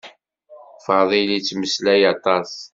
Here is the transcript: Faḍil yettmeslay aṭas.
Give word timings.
Faḍil 0.85 1.29
yettmeslay 1.33 2.01
aṭas. 2.13 2.51